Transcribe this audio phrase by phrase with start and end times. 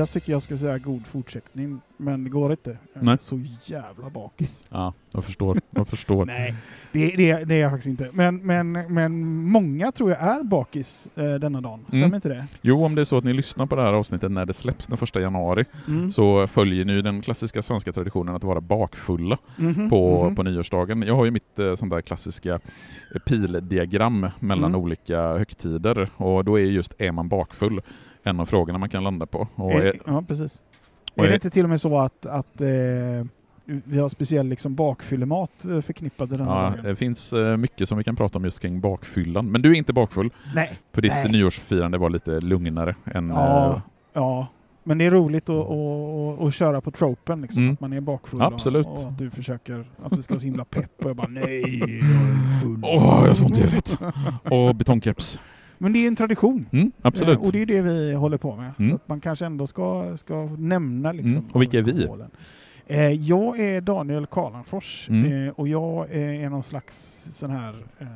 [0.00, 2.78] Mattias tycker jag ska säga god fortsättning, men det går inte.
[2.92, 3.18] Jag är Nej.
[3.20, 4.66] så jävla bakis.
[4.70, 5.60] Ja, jag förstår.
[5.70, 6.24] Jag förstår.
[6.26, 6.54] Nej,
[6.92, 8.08] det, det, det är jag faktiskt inte.
[8.12, 11.80] Men, men, men många tror jag är bakis eh, denna dagen.
[11.88, 12.14] Stämmer Mm.
[12.14, 12.46] inte det?
[12.62, 14.86] Jo, om det är så att ni lyssnar på det här avsnittet när det släpps
[14.86, 16.12] den första januari Mm.
[16.12, 20.34] så följer ni den klassiska svenska traditionen att vara bakfulla Mhm, på, mhm.
[20.34, 21.02] på nyårsdagen.
[21.02, 22.54] Jag har ju mitt eh, sånt där klassiska
[23.14, 24.80] eh, pildiagram mellan Mm.
[24.80, 27.80] olika högtider och då är just är man bakfull
[28.22, 29.48] en av frågorna man kan landa på.
[29.54, 30.62] Och Är, är, ja, precis.
[31.14, 32.68] är det är- inte till och med så att, att eh,
[33.64, 36.84] vi har speciell liksom bakfyllemat eh, förknippat till den här ja, dagen?
[36.84, 39.46] det finns eh, mycket som vi kan prata om just kring bakfyllan.
[39.50, 40.78] Men du är inte bakfull, Nej.
[40.92, 41.32] för ditt Nej.
[41.32, 43.30] nyårsfirande var lite lugnare än...
[43.30, 43.82] eh, Ja,
[44.12, 44.46] ja.
[44.84, 47.74] Men det är roligt att, att, att, köra på tropen, liksom, Mm.
[47.74, 48.86] att man är bakfull Absolut.
[48.86, 51.28] Och, och att du försöker att vi ska vara så himla pepp och jag bara
[51.28, 52.80] nej, jag är full.
[52.82, 53.98] Åh, jag har så ont i huvudet.
[54.50, 55.40] Och betongkeps.
[55.82, 56.66] Men det är en tradition.
[56.72, 57.38] Mm, absolut.
[57.38, 58.70] Eh, Och det är det vi håller på med.
[58.78, 58.90] Mm.
[58.90, 61.44] Så att man kanske ändå ska, ska nämna liksom Mm.
[61.54, 62.08] Och vilka är vi?
[62.86, 65.46] Eh, jag är Daniel Karlanfors Mm.
[65.48, 68.06] eh, och jag är någon slags sån här eh,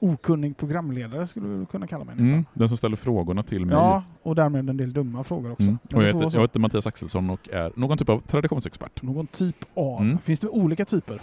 [0.00, 2.32] okunnig programledare skulle vi kunna kalla mig nästan.
[2.34, 3.76] Mm, den som ställer frågorna till mig.
[3.76, 5.62] Ja, och därmed en del dumma frågor också.
[5.62, 5.78] Mm.
[5.94, 9.02] Och jag, heter, jag heter Mattias Axelsson och är någon typ av traditionsexpert.
[9.02, 10.00] Någon typ av.
[10.00, 10.18] Mm.
[10.18, 11.20] Finns det olika typer?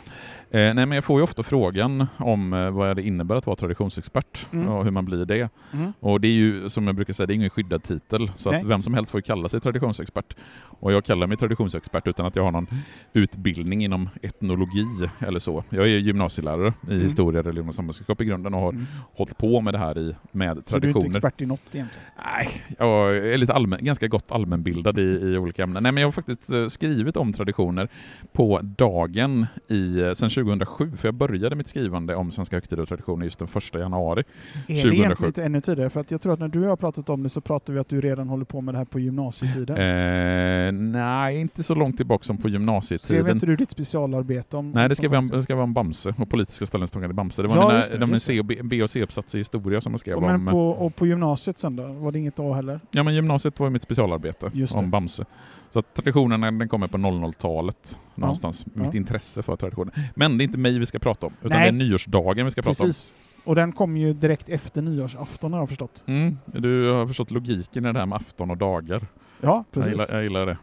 [0.53, 3.55] Eh, nej, men jag får ju ofta frågan om eh, vad det innebär att vara
[3.55, 4.67] traditionsexpert Mm.
[4.67, 5.49] och hur man blir det.
[5.73, 5.93] Mm.
[5.99, 8.31] Och det är ju, som jag brukar säga, det är ingen skyddad titel.
[8.35, 8.59] Så Nej.
[8.59, 10.35] att vem som helst får kalla sig traditionsexpert.
[10.79, 12.67] Och jag kallar mig traditionsexpert utan att jag har någon
[13.13, 14.85] utbildning inom etnologi
[15.19, 15.63] eller så.
[15.69, 17.01] Jag är gymnasielärare i Mm.
[17.01, 18.85] historia, religion och samhällskunskap i grunden och har Mm.
[19.15, 21.07] hållit på med det här i, med Så du är inte traditioner.
[21.09, 21.87] expert i något egentligen?
[22.25, 22.49] Nej,
[22.79, 25.83] jag är lite allmän, ganska gott allmänbildad i, i olika ämnen.
[25.83, 27.87] Nej, men jag har faktiskt eh, skrivit om traditioner
[28.33, 33.23] på dagen i, sedan 2007, för jag började mitt skrivande om svenska högtider och traditioner
[33.25, 34.21] just den första januari.
[34.21, 34.95] Är det 2007.
[34.97, 35.89] egentligen inte ännu tidigare?
[35.89, 37.73] För att jag tror att när du och jag har pratat om det så pratar
[37.73, 39.77] vi att du redan håller på med det här på gymnasietiden.
[39.77, 43.29] Eh, nej, inte så långt tillbaka som på Skrev gymnasietiden.
[43.31, 45.47] inte du ditt specialarbete om Nej, det vara, här?
[45.47, 47.41] det vara om Bamse och politiska ställningstaganden i Bamse.
[47.41, 49.93] Det var Ja, mina, det, de C och B, B och C-uppsatser i historia som
[49.93, 50.45] jag skrev Och, om.
[50.45, 51.83] på, och på gymnasiet sen då?
[51.87, 52.79] Var det inget A heller?
[52.91, 55.25] Ja, men gymnasiet var ju mitt specialarbete om Bamse.
[55.73, 58.65] Så att traditionerna den kommer på 00-talet någonstans.
[58.73, 58.81] ja.
[58.81, 59.93] Mitt intresse för traditioner.
[60.15, 61.71] Men det är inte mig vi ska prata om, utan Nej.
[61.71, 63.13] det är nyårsdagen vi ska prata Precis.
[63.43, 66.03] Och den kom ju direkt efter nyårsafton har jag förstått.
[66.07, 66.13] om.
[66.15, 69.07] Mm, du har förstått logiken i det här med afton och dagar.
[69.41, 69.91] Ja, Jag precis.
[69.91, 70.57] gillar, jag gillar det.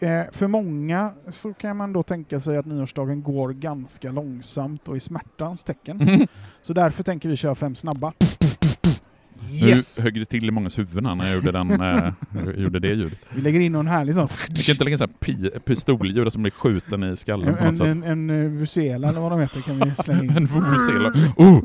[0.00, 4.96] Eh, för många så kan man då tänka sig att nyårsdagen går ganska långsamt och
[4.96, 6.00] i smärtans tecken.
[6.00, 6.26] Mm.
[6.62, 8.12] Så därför tänker vi köra fem snabba.
[9.52, 9.98] Yes.
[9.98, 12.12] Nu högg det till i mångas huvuden när jag gjorde, den, eh,
[12.62, 13.20] gjorde det ljudet.
[13.30, 14.28] Vi lägger in någon härlig sån...
[14.48, 17.76] Vi kan inte lägga en pistolljud som blir skjuten i skallen En, på något en,
[17.76, 17.86] sätt.
[18.10, 20.30] en, en eh, Vucela eller vad de heter kan vi slänga in.
[20.36, 21.12] En vuvuzela.
[21.36, 21.60] Oh!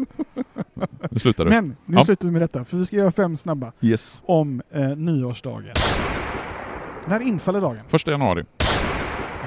[1.11, 1.49] Nu slutar du.
[1.51, 2.05] Men nu Ja.
[2.05, 4.21] slutar vi med detta, för vi ska göra fem snabba Yes.
[4.25, 5.73] om eh, nyårsdagen.
[7.07, 7.77] När infaller dagen?
[7.89, 8.43] Första januari.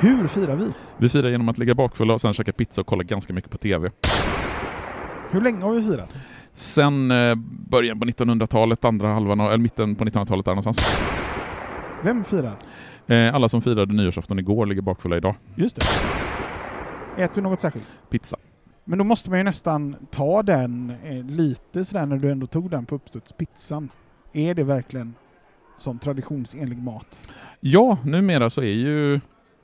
[0.00, 0.66] Hur firar vi?
[0.98, 3.58] Vi firar genom att ligga bakfulla och sen käka pizza och kolla ganska mycket på
[3.58, 3.90] TV.
[5.30, 6.20] Hur länge har vi firat?
[6.58, 7.34] Sen eh,
[7.68, 11.00] början på 1900-talet, andra halvan, eller mitten på 1900-talet där någonstans.
[12.02, 12.56] Vem firar?
[13.06, 15.34] Eh, alla som firade nyårsafton igår ligger bakfulla idag.
[15.54, 17.22] Just det.
[17.22, 17.98] Äter vi något särskilt?
[18.10, 18.36] Pizza.
[18.84, 22.70] Men då måste man ju nästan ta den eh, lite sådär när du ändå tog
[22.70, 23.88] den på uppstuds, pizzan.
[24.32, 25.14] Är det verkligen
[25.78, 27.20] som traditionsenlig mat?
[27.60, 29.20] Ja, numera så är ju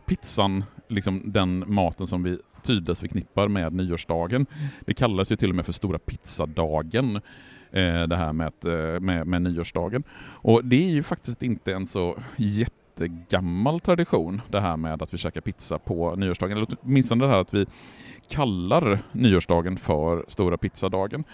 [0.06, 4.46] pizzan liksom den maten som vi tydligast förknippar med nyårsdagen.
[4.80, 7.20] Det kallas ju till och med för stora pizzadagen.
[7.74, 10.02] Eh, det här med, att, eh, med, med nyårsdagen.
[10.20, 15.18] Och det är ju faktiskt inte en så jättegammal tradition det här med att vi
[15.18, 16.56] käkar pizza på nyårsdagen.
[16.56, 17.66] Eller åtminstone det här att vi
[18.28, 21.24] kallar nyårsdagen för stora pizzadagen.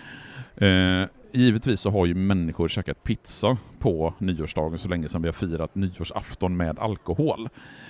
[0.57, 5.33] Eh, givetvis så har ju människor käkat pizza på nyårsdagen så länge som vi har
[5.33, 7.49] firat nyårsafton med alkohol.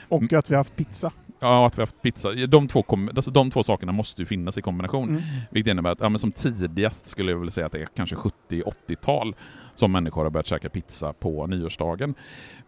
[0.08, 1.12] Och att vi har haft pizza.
[1.40, 2.32] Ja, att vi har haft pizza.
[2.32, 5.08] De två, kom, alltså de två sakerna måste ju finnas i kombination.
[5.08, 5.22] Mm.
[5.50, 8.16] Vilket innebär att ja, men som tidigast skulle jag vilja säga att det är kanske
[8.16, 9.34] 70-80-tal
[9.74, 12.14] som människor har börjat käka pizza på nyårsdagen.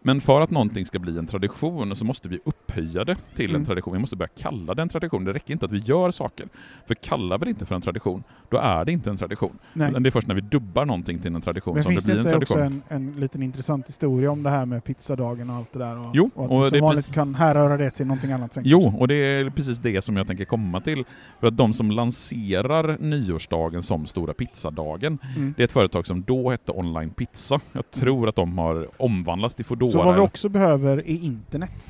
[0.01, 3.61] Men för att någonting ska bli en tradition så måste vi upphöja det till Mm.
[3.61, 3.93] en tradition.
[3.93, 5.23] Vi måste börja kalla det en tradition.
[5.25, 6.47] Det räcker inte att vi gör saker.
[6.87, 9.59] För kallar vi det inte för en tradition, då är det inte en tradition.
[9.73, 9.91] Nej.
[9.99, 12.11] Det är först när vi dubbar någonting till en tradition Men som det finns det
[12.13, 12.77] blir en inte tradition.
[12.77, 15.97] också en, en liten intressant historia om det här med pizzadagen och allt det där?
[15.99, 18.53] Och, Jo, och att och vi som vanligt precis- kan härröra det till någonting annat
[18.53, 18.63] sen.
[18.65, 18.99] Jo, kanske.
[18.99, 21.03] och det är precis det som jag tänker komma till.
[21.39, 25.53] För att de som lanserar nyårsdagen som stora pizzadagen, Mm.
[25.57, 27.59] det är ett företag som då hette Online Pizza.
[27.71, 29.91] Jag tror att de har omvandlats till Foodora.
[29.91, 31.87] Så vad vi också behöver är internet.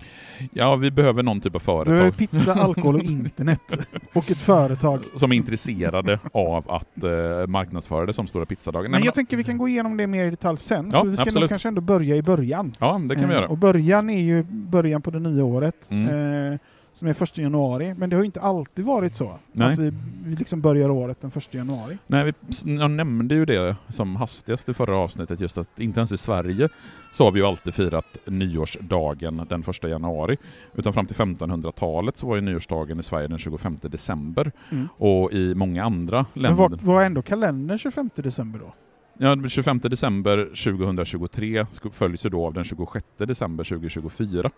[0.53, 3.87] Ja, vi behöver någon typ av Vi behöver företag pizza, alkohol och internet.
[4.13, 4.99] Och ett företag.
[5.15, 8.91] som är intresserade av att eh, marknadsföra det som stora pizzadagen.
[8.91, 10.89] Men jag tänker vi kan gå igenom det mer i detalj sen.
[10.93, 11.49] Ja, för vi ska nog absolut.
[11.49, 12.73] kanske ändå börja i början.
[12.79, 13.47] Ja, det kan vi Eh, göra.
[13.47, 15.91] Och början är ju början på det nya året.
[15.91, 16.51] Mm.
[16.53, 16.59] Eh,
[16.93, 17.93] som är första januari.
[17.97, 19.39] Men det har inte alltid varit så.
[19.51, 19.71] Nej.
[19.71, 19.93] Att vi,
[20.25, 21.97] vi liksom börjar året den första januari.
[22.07, 22.33] Nej, vi,
[22.79, 26.69] jag nämnde ju det som hastigast i förra avsnittet, just att inte ens i Sverige
[27.13, 30.37] så har vi ju alltid firat nyårsdagen den första januari.
[30.75, 34.51] Utan fram till 1500-talet så var ju nyårsdagen i Sverige den 25 december.
[34.71, 34.87] Mm.
[34.97, 36.57] Och i många andra Men länder...
[36.57, 38.73] var, var ändå kalendern 25 december då?
[39.17, 44.49] Ja, den 25 december 2023 sk- följs ju då av den 26 december 2024.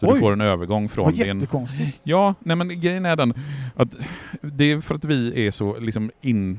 [0.00, 0.14] Så Oj.
[0.14, 1.26] du får en övergång från var din...
[1.26, 2.00] jättekonstigt.
[2.02, 3.34] Ja, nej men grejen är den
[3.74, 3.88] att
[4.42, 6.58] det är för att vi är så liksom in,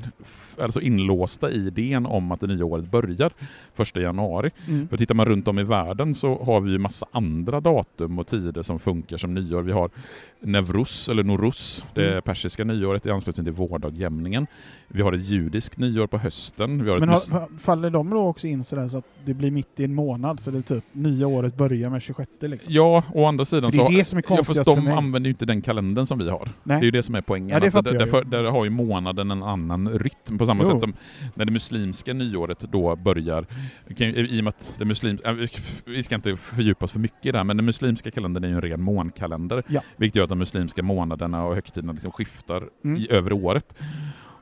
[0.60, 3.30] alltså inlåsta i idén om att det nya året börjar
[3.74, 4.50] första januari.
[4.68, 4.88] Mm.
[4.88, 8.26] För tittar man runt om i världen så har vi ju massa andra datum och
[8.26, 9.62] tider som funkar som nyår.
[9.62, 9.90] Vi har
[10.40, 12.22] Nevruz, eller Noruz, det Mm.
[12.22, 14.46] persiska nyåret i anslutning till vårdagjämningen.
[14.88, 16.84] Vi har ett judiskt nyår på hösten.
[16.84, 19.50] Vi har Men ett har, faller de då också in sådär så att det blir
[19.50, 20.40] mitt i en månad?
[20.40, 22.72] Så det är typ nya året börjar med 26 liksom?
[22.72, 23.92] Ja, å andra sidan För det är så...
[23.98, 26.48] det som är Ja, fast de använder ju inte den kalendern som vi har.
[26.62, 26.76] Nej.
[26.80, 27.48] Det är ju det som är poängen.
[27.48, 30.70] Ja, det därför, där har ju månaden en annan rytm på samma Jo.
[30.70, 30.94] sätt som
[31.34, 33.46] när det muslimska nyåret då börjar,
[33.88, 35.32] i och med att det muslim, äh,
[35.86, 38.48] vi- ska inte fördjupa oss för mycket i det här, men den muslimska kalendern är
[38.48, 39.62] ju en ren månkalender.
[39.68, 39.80] Ja.
[39.96, 42.96] Vilket gör att de muslimska månaderna och högtiderna liksom skiftar Mm.
[43.00, 43.74] i, över året.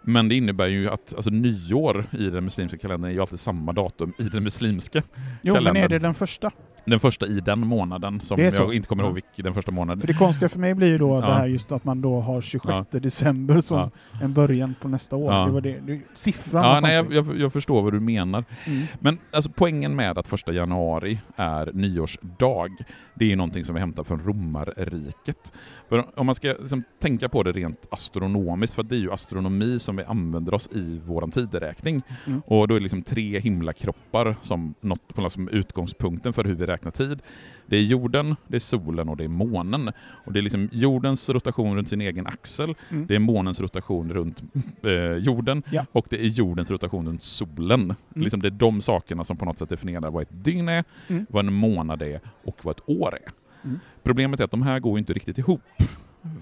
[0.02, 3.72] Men det innebär ju att alltså, nyår i den muslimska kalendern är ju alltid samma
[3.72, 5.02] datum i den muslimska.
[5.42, 5.90] Jo, men är kalendern.
[5.90, 6.50] det den första?
[6.86, 10.00] Den första i den månaden, som jag inte kommer ihåg vilken den första månaden.
[10.00, 11.20] För det konstiga för mig blir ju då Ja.
[11.20, 12.98] det här just att man då har 26 Ja.
[13.00, 13.90] december som Ja.
[14.22, 15.46] en början på nästa år.
[15.46, 16.00] Det var det.
[16.14, 18.44] siffran Ja, var nej, jag, jag, jag förstår vad du menar.
[18.64, 18.82] Mm.
[19.00, 22.68] Men alltså, poängen med att första januari är nyårsdag,
[23.14, 25.52] det är ju någonting som vi hämtar från romarriket.
[25.88, 29.78] För om man ska liksom, tänka på det rent astronomiskt, för det är ju astronomi
[29.78, 32.02] som vi använder oss i våran tideräkning.
[32.26, 32.42] Mm.
[32.46, 36.54] Och då är det liksom tre himlakroppar som, något, på något som utgångspunkten för hur
[36.54, 37.22] vi räknar tid.
[37.66, 39.92] Det är jorden, det är solen och det är månen.
[39.98, 43.06] Och det är liksom jordens rotation runt sin egen axel, Mm.
[43.06, 44.42] det är månens rotation runt
[44.82, 45.86] eh, jorden Ja.
[45.92, 47.94] och det är jordens rotation runt solen.
[48.14, 51.26] Liksom det är de sakerna som på något sätt definierar vad ett dygn är, Mm.
[51.30, 53.30] vad en månad är och vad ett år är.
[53.64, 53.80] Mm.
[54.02, 55.60] Problemet är att de här går inte riktigt ihop.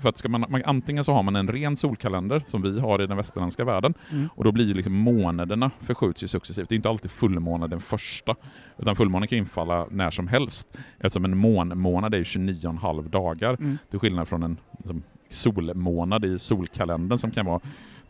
[0.00, 3.02] För att ska man, man, antingen så har man en ren solkalender, som vi har
[3.02, 4.28] i den västerländska världen, Mm.
[4.34, 6.68] och då blir liksom månaderna förskjuts ju successivt.
[6.68, 8.34] Det är inte alltid fullmåne den första,
[8.78, 10.78] utan fullmånen kan infalla när som helst.
[10.98, 13.78] Eftersom en månmånad är ju 29,5 dagar, Mm.
[13.90, 17.60] till skillnad från en liksom, solmånad i solkalendern som kan vara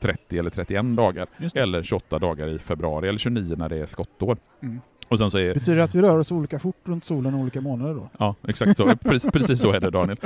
[0.01, 4.37] 30 eller 31 dagar, eller 28 dagar i februari, eller 29 när det är skottår.
[4.63, 4.81] Mm.
[5.09, 7.61] Och sen så är Betyder det att vi rör oss olika fort runt solen olika
[7.61, 8.11] månader då?
[8.19, 8.97] Ja, exakt så.
[8.97, 10.17] Precis, precis så är det Daniel.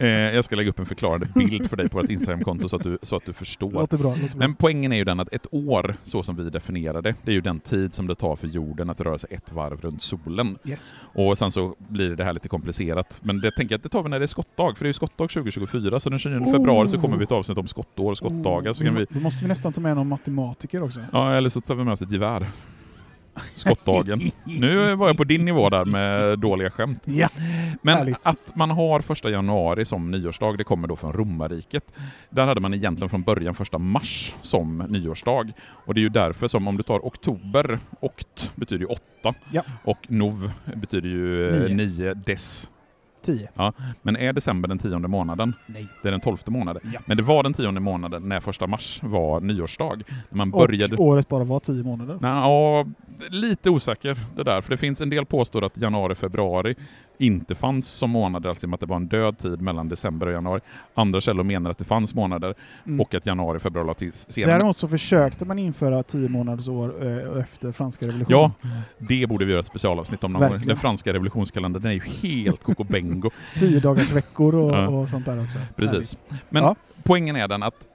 [0.00, 2.82] Eh, jag ska lägga upp en förklarande bild för dig på vårt Instagramkonto så att
[2.82, 3.70] du, så att du förstår.
[3.72, 4.08] Låter bra.
[4.10, 4.38] Låter bra.
[4.38, 7.34] Men poängen är ju den att ett år, så som vi definierar det, det är
[7.34, 10.58] ju den tid som det tar för jorden att röra sig ett varv runt solen.
[10.64, 10.96] yes.
[11.00, 13.18] Och sen så blir det här lite komplicerat.
[13.22, 14.88] Men det tänker jag att det tar vi när det är skottdag, för det är
[14.88, 16.52] ju skottdag 2024, så den 29 Oh.
[16.52, 19.06] februari så kommer vi ett avsnitt om skottår och skottdagar, så kan vi...
[19.10, 21.00] Då måste vi nästan ta med någon matematiker också.
[21.12, 22.46] Ja, eller så tar vi med oss ett gevär.
[23.54, 24.20] Skottdagen.
[24.44, 27.02] Nu var jag på din nivå där med dåliga skämt.
[27.04, 27.28] Ja.
[27.82, 28.16] Men Härligt.
[28.22, 31.92] att man har första januari som nyårsdag, det kommer då från romarriket.
[32.30, 35.52] Där hade man egentligen från början första mars som nyårsdag.
[35.66, 39.62] Och det är ju därför som om du tar oktober, okt betyder ju åtta, Ja.
[39.84, 41.74] och nov betyder ju eh, Nio.
[41.86, 42.70] nio, des
[43.24, 43.48] 10.
[44.02, 45.54] Men är december den tionde månaden?
[45.66, 45.88] Nej.
[46.02, 46.82] Det är den tolfte månaden.
[46.94, 47.00] Ja.
[47.06, 49.96] Men det var den tionde månaden när första mars var nyårsdag.
[50.30, 50.96] När man började...
[50.96, 52.18] Och året bara var 10 månader.
[52.20, 52.86] Nej, ja,
[53.30, 56.74] lite osäker det där, för det finns en del påstår att januari, februari
[57.18, 60.60] inte fanns som månader, alltså att det var en död tid mellan december och januari.
[60.94, 62.54] Andra källor menar att det fanns månader
[62.86, 63.00] Mm.
[63.00, 64.52] och att januari, februari la till senare.
[64.52, 68.50] Däremot så försökte man införa 10 månaders år eh, efter franska revolutionen.
[68.62, 70.50] Ja, det borde vi göra ett specialavsnitt om någon gång.
[70.50, 70.68] Verkligen.
[70.68, 73.30] Den franska revolutionskalendern, är ju helt koko bengo.
[73.58, 74.88] 10 dagars veckor och, Ja.
[74.88, 75.58] och sånt där också.
[75.76, 76.18] Precis.
[76.50, 76.76] Men Ja.
[77.02, 77.86] poängen är den att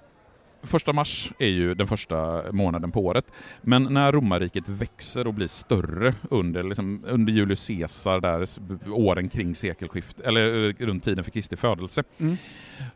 [0.63, 3.25] Första mars är ju den första månaden på året,
[3.61, 8.45] men när romarriket växer och blir större under, liksom, under Julius Caesar, där
[8.91, 12.37] åren kring sekelskift, eller eh, runt tiden för Kristi födelse, Mm.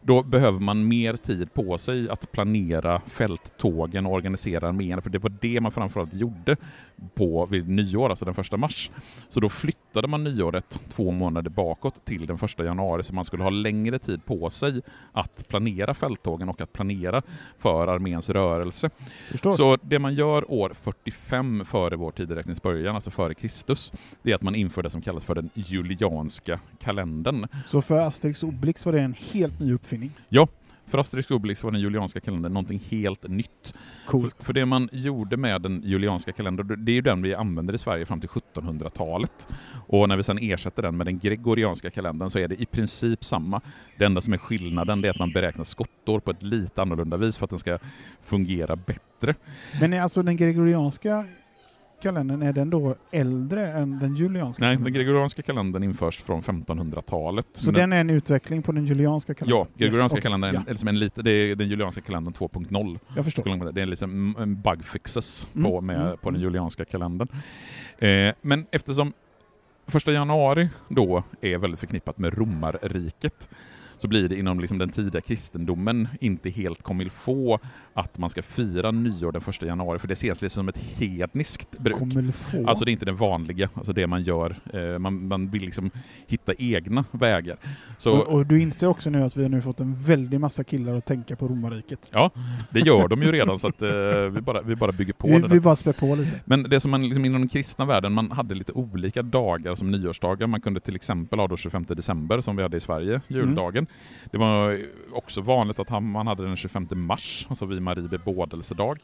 [0.01, 5.19] Då behöver man mer tid på sig att planera fälttågen och organisera arméerna, för det
[5.19, 6.55] var det man framförallt gjorde
[7.15, 8.91] på, vid nyår, alltså den första mars.
[9.29, 13.43] Så då flyttade man nyåret två månader bakåt till den första januari, så man skulle
[13.43, 17.21] ha längre tid på sig att planera fälttågen och att planera
[17.57, 18.89] för arméns rörelse.
[19.31, 19.53] Förstår.
[19.53, 24.35] Så det man gör år 45 före vår tideräknings början, alltså före Kristus, det är
[24.35, 27.47] att man inför det som kallas för den julianska kalendern.
[27.65, 30.11] Så för Asterix och Obelix var det en helt ny uppfinning.
[30.85, 33.73] För Asterix Obelix var den julianska kalendern någonting helt nytt.
[34.05, 34.43] Coolt.
[34.43, 37.77] För det man gjorde med den julianska kalendern, det är ju den vi använder i
[37.77, 39.47] Sverige fram till 1700-talet.
[39.87, 43.23] Och när vi sedan ersätter den med den gregorianska kalendern så är det i princip
[43.23, 43.61] samma.
[43.97, 47.37] Det enda som är skillnaden är att man beräknar skottår på ett lite annorlunda vis
[47.37, 47.79] för att den ska
[48.21, 49.35] fungera bättre.
[49.79, 51.25] Men är alltså den gregorianska
[52.03, 54.63] kalendern, är den då äldre än den julianska?
[54.63, 54.83] Nej, kalendern?
[54.83, 57.47] den gregorianska kalendern införs från 1500-talet.
[57.53, 59.59] Så Men den är en utveckling på den julianska kalendern?
[59.59, 62.99] Ja, gregorianska Yes, kalendern Ja, är liksom en lite, det är den julianska kalendern 2.0.
[63.15, 63.71] jag förstår.
[63.71, 66.41] Det är liksom en bug fixes Mm, på, med, mm, på den mm.
[66.41, 67.27] julianska kalendern.
[67.97, 69.13] Eh, men eftersom
[69.87, 73.49] första januari då är väldigt förknippat med romarriket
[74.03, 76.79] så blir det inom liksom den tidiga kristendomen inte helt
[77.11, 77.61] faut
[77.93, 81.79] att man ska fira nyår den första januari, för det ses liksom som ett hedniskt
[81.79, 81.97] bruk.
[81.97, 82.67] Kommer få.
[82.67, 84.55] Alltså det är inte det vanliga, alltså det man gör.
[84.73, 85.91] Eh, man, man vill liksom
[86.27, 87.57] hitta egna vägar.
[87.97, 90.63] Så och, och du inser också nu att vi har nu fått en väldig massa
[90.63, 92.09] killar att tänka på romarriket.
[92.13, 92.31] ja,
[92.69, 93.89] det gör de ju redan så att eh,
[94.31, 96.39] vi, bara, vi bara bygger på Vi, det vi bara spär på lite.
[96.45, 99.91] Men det som man liksom inom den kristna världen, man hade lite olika dagar som
[99.91, 100.47] nyårsdagar.
[100.47, 103.87] Man kunde till exempel ha då 25 december som vi hade i Sverige, juldagen.
[104.31, 104.81] Det var
[105.13, 108.99] också vanligt att han- man hade den 25 mars, alltså vid Marie bebådelsedag.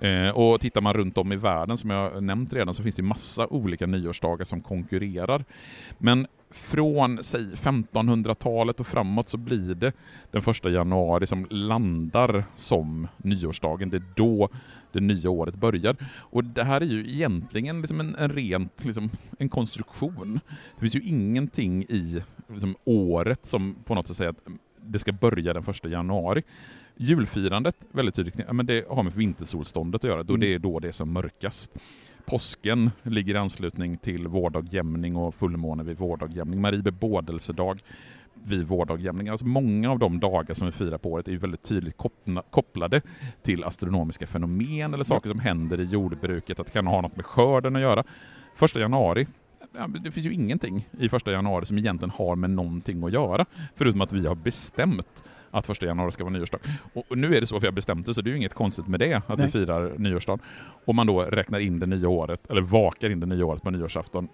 [0.00, 3.02] Eh, och tittar man runt om i världen, som jag nämnt redan, så finns det
[3.02, 5.44] massa olika nyårsdagar som konkurrerar.
[5.98, 9.92] Men från, säg 1500-talet och framåt så blir det
[10.30, 13.90] den första januari som landar som nyårsdagen.
[13.90, 14.48] Det är då
[14.92, 15.96] det nya året börjar.
[16.14, 20.40] Och det här är ju egentligen liksom en, en rent liksom, en konstruktion.
[20.74, 24.46] Det finns ju ingenting i liksom, året som på något sätt säger att
[24.80, 26.42] det ska börja den första januari.
[26.96, 30.40] Julfirandet, väldigt tydligt, ja, men det har med vintersolståndet att göra, då Mm.
[30.40, 31.72] det är då det är som mörkast.
[32.24, 36.60] Påsken ligger i anslutning till vårdagjämning och fullmåne vid vårdagjämning.
[36.60, 37.80] Marie bebådelsedag
[38.44, 39.28] vid vårdagjämning.
[39.28, 41.96] Alltså många av de dagar som vi firar på året är väldigt tydligt
[42.50, 43.00] kopplade
[43.42, 47.26] till astronomiska fenomen eller saker som händer i jordbruket, att det kan ha något med
[47.26, 48.04] skörden att göra.
[48.56, 49.26] Första januari,
[50.00, 53.46] det finns ju ingenting i första januari som egentligen har med någonting att göra,
[53.76, 56.58] förutom att vi har bestämt att första januari ska vara nyårsdag.
[56.92, 58.36] Och, och nu är det så att vi har bestämt det, så det är ju
[58.36, 59.46] inget konstigt med det, att Nej.
[59.46, 60.40] vi firar nyårsdagen.
[60.84, 63.70] Om man då räknar in det nya året, eller vakar in det nya året på
[63.70, 64.28] nyårsafton,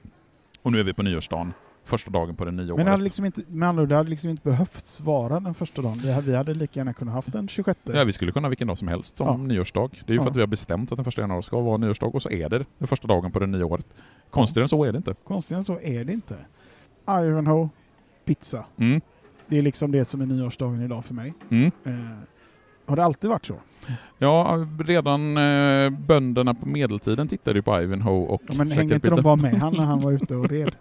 [0.63, 1.53] och nu är vi på nyårsdagen,
[1.89, 2.85] första dagen på det nya Men året.
[2.85, 5.83] det hade liksom inte, med andra ord, det hade liksom inte behövts vara den första
[5.83, 6.01] dagen.
[6.05, 7.81] Det, vi hade lika gärna kunnat haft den 26.
[7.83, 9.37] Ja, vi skulle kunna ha vilken dag som helst som Ja.
[9.37, 9.91] nyårsdag.
[10.07, 10.31] Det är ju för Ja.
[10.31, 12.65] att vi har bestämt att den första januari ska vara nyårsdag och så är det
[12.79, 13.87] den första dagen på det nya året.
[14.31, 15.15] Konstigare än så är det inte.
[15.25, 16.37] Konstigare än så är det inte.
[17.09, 17.69] Ivanhoe,
[18.25, 18.65] pizza.
[18.77, 19.01] Mm.
[19.47, 21.35] Det är liksom det som är nyårsdagen idag för mig.
[21.51, 21.71] Mm.
[21.85, 21.93] Eh,
[22.87, 23.55] har det alltid varit så?
[24.19, 29.11] Ja, redan eh, bönderna på medeltiden tittade ju på Ivanhoe och Ja, men hänger inte
[29.11, 30.75] de bara med han när han var ute och red?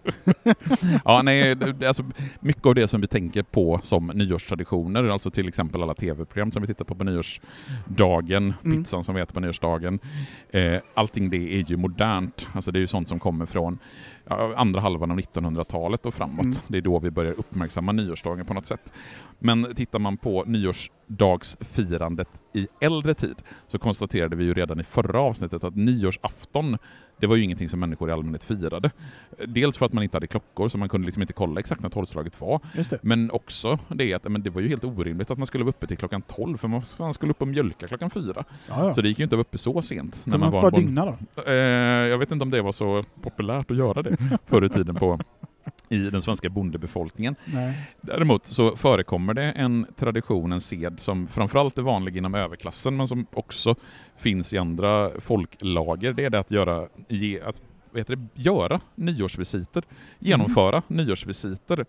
[1.06, 1.56] Ja, nej,
[1.88, 2.04] alltså,
[2.40, 6.62] mycket av det som vi tänker på som nyårstraditioner, alltså till exempel alla tv-program som
[6.62, 8.78] vi tittar på på nyårsdagen, Mm.
[8.78, 10.00] pizzan som vi äter på nyårsdagen,
[10.50, 12.48] eh, allting det är ju modernt.
[12.54, 13.80] Alltså det är ju sånt som kommer från
[14.56, 16.46] andra halvan av 1900-talet och framåt.
[16.46, 16.58] Mm.
[16.68, 18.94] Det är då vi börjar uppmärksamma nyårsdagen på något sätt.
[19.40, 23.36] Men tittar man på nyårsdagsfirandet i äldre tid
[23.68, 26.78] så konstaterade vi ju redan i förra avsnittet att nyårsafton
[27.20, 28.92] det var ju ingenting som människor i allmänhet firade.
[29.48, 31.90] Dels för att man inte hade klockor så man kunde liksom inte kolla exakt när
[31.90, 32.60] tolvslaget var.
[33.02, 35.88] Men också det att men det var ju helt orimligt att man skulle vara uppe
[35.88, 38.24] till klockan 12 för man man skulle upp och mjölka klockan 4.
[38.36, 38.94] Ja, ja.
[38.94, 40.26] Så det gick ju inte att vara uppe så sent.
[40.32, 41.42] kan man var bara bon- dygna då?
[41.42, 41.54] Eh,
[42.08, 45.20] jag vet inte om det var så populärt att göra det förr i tiden på
[45.90, 47.36] i den svenska bondebefolkningen.
[47.46, 47.88] Nej.
[48.02, 53.08] Däremot så förekommer det en tradition, en sed, som framförallt är vanlig inom överklassen, men
[53.08, 53.76] som också
[54.18, 56.14] finns i andra folklager.
[56.14, 59.84] Det är det att göra, ge, att, vad heter det, göra nyårsvisiter,
[60.20, 61.86] genomföra nyårsvisiter.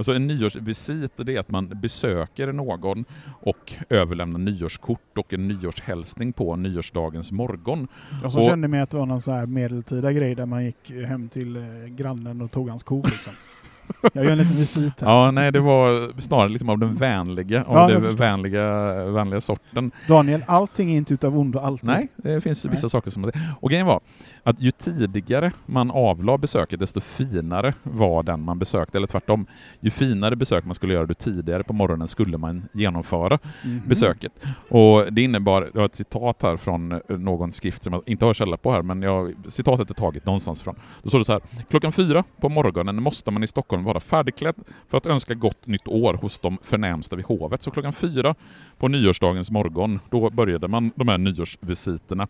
[0.00, 3.04] Alltså en nyårsvisit det är att man besöker någon
[3.42, 7.88] och överlämnar nyårskort och en nyårshälsning på nyårsdagens morgon.
[8.22, 10.64] Jag som Och- kände mig att det var någon så här medeltida grej där man
[10.64, 13.32] gick hem till eh, grannen och tog hans ko liksom.
[14.12, 15.08] Jag gör en liten visit här.
[15.10, 18.64] Ja, nej, det var snarare liksom av den vänliga, av Ja, den vänliga,
[19.04, 19.90] vänliga sorten.
[20.08, 21.88] Daniel, allting är inte utav ondo alltid.
[21.88, 22.70] Nej, det finns Nej.
[22.70, 23.48] vissa saker som man säger.
[23.60, 24.00] Och grejen var
[24.42, 29.46] att ju tidigare man avlade besöket, desto finare var den man besökte, eller tvärtom.
[29.80, 33.82] Ju finare besök man skulle göra, desto tidigare på morgonen skulle man genomföra Mhm.
[33.86, 34.32] besöket.
[34.68, 38.24] Och det innebar, jag har ett citat här från eh, någon skrift som jag inte
[38.24, 40.74] har källa på här, men jag, citatet är taget någonstans ifrån.
[41.02, 44.54] Då står det så här, klockan fyra på morgonen måste man i Stockholm vara färdigklädd
[44.88, 47.62] för att önska gott nytt år hos de förnämsta vid hovet.
[47.62, 48.34] Så klockan fyra
[48.78, 52.28] på nyårsdagens morgon, då började man de här nyårsvisiterna.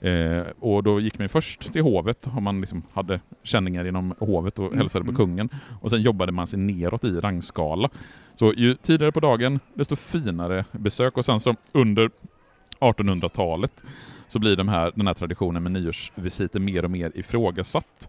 [0.00, 4.58] Eh, och då gick man först till hovet, om man liksom hade känningar inom hovet
[4.58, 5.16] och hälsade på mm.
[5.16, 5.48] kungen.
[5.80, 7.88] Och sen jobbade man sig neråt i rangskala.
[8.34, 11.16] Så ju tidigare på dagen, desto finare besök.
[11.16, 12.10] Och sen så under
[12.80, 13.84] 1800-talet
[14.28, 18.08] så blir de här, den här traditionen med nyårsvisiter mer och mer ifrågasatt.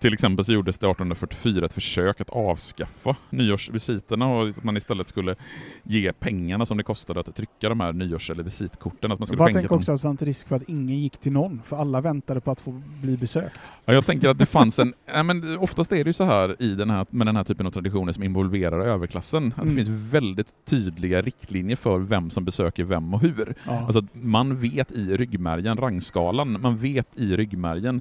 [0.00, 5.08] Till exempel så gjordes det 1844 ett försök att avskaffa nyårsvisiterna och att man istället
[5.08, 5.34] skulle
[5.82, 9.12] ge pengarna som det kostade att trycka de här nyårs eller visitkorten.
[9.12, 11.18] Att man Jag skulle skänka tänker också att det fanns risk för att ingen gick
[11.18, 13.72] till någon, för alla väntade på att få bli besökt.
[13.84, 14.94] Ja, jag tänker att det fanns en...
[15.14, 17.66] Ja, men oftast är det ju så här, i den här med den här typen
[17.66, 19.76] av traditioner som involverar överklassen, att Mm.
[19.76, 23.54] det finns väldigt tydliga riktlinjer för vem som besöker vem och hur.
[23.66, 23.86] Ja.
[23.86, 28.00] Alltså man vet i ryggmärgen, rangskalan, man vet i ryggmärgen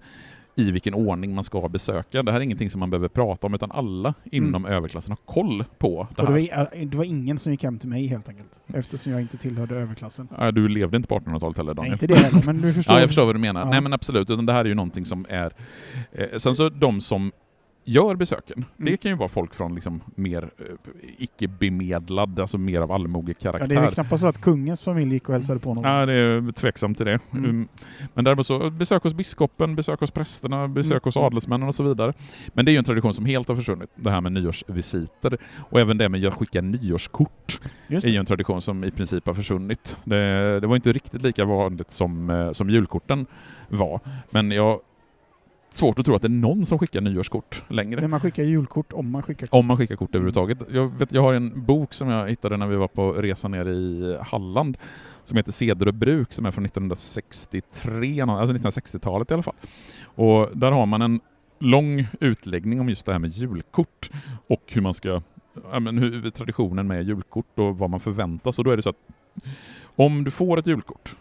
[0.57, 2.23] i vilken ordning man ska besöka.
[2.23, 5.63] Det här är ingenting som man behöver prata om, utan alla inom överklassen har koll
[5.77, 6.57] på det och det, här.
[6.57, 9.75] var, det var ingen som gick hem till mig helt enkelt, eftersom jag inte tillhörde
[9.75, 10.27] överklassen.
[10.37, 11.93] Ja, Du levde inte på 1800-talet heller Nej, Daniel.
[11.93, 12.95] inte det heller, men du förstår.
[12.95, 13.61] Ja, jag förstår vad du menar.
[13.61, 13.69] Ja.
[13.69, 15.51] Nej men absolut, utan det här är ju någonting som är...
[16.11, 17.31] Eh, sen så de som
[17.85, 18.91] gör besöken, Mm.
[18.91, 20.65] det kan ju vara folk från liksom mer eh,
[21.17, 25.29] icke-bemedlad, alltså mer av allmoge Ja, det är väl knappast så att kungens familj gick
[25.29, 25.83] och hälsade på någon.
[25.83, 27.19] Ja, det är tveksamt till det.
[27.31, 27.45] Mm.
[27.45, 27.67] Mm.
[28.13, 31.01] Men däremot så, besök hos biskopen, besök hos prästerna, besök Mm.
[31.03, 32.13] hos adelsmännen och så vidare.
[32.53, 35.37] Men det är ju en tradition som helt har försvunnit, det här med nyårsvisiter.
[35.57, 39.33] Och även det med att skicka nyårskort är ju en tradition som i princip har
[39.33, 39.97] försvunnit.
[40.03, 43.25] Det, det var inte riktigt lika vanligt som, eh, som julkorten
[43.69, 43.99] var.
[44.29, 44.79] Men jag
[45.77, 48.01] svårt att tro att det är någon som skickar nyårskort längre.
[48.01, 49.59] När man skickar julkort, om man skickar kort.
[49.59, 50.57] Om man skickar kort överhuvudtaget.
[50.71, 53.65] Jag, vet, jag har en bok som jag hittade när vi var på resa ner
[53.65, 54.77] i Halland
[55.23, 59.55] som heter Seder och bruk som är från 1963, alltså 1960-talet i alla fall.
[60.03, 61.19] Och där har man en
[61.59, 64.09] lång utläggning om just det här med julkort
[64.47, 65.21] och hur man ska,
[65.71, 68.59] ja, men hur, traditionen med julkort och vad man förväntas.
[68.59, 68.99] Och då är det så att
[69.95, 71.15] om du får ett julkort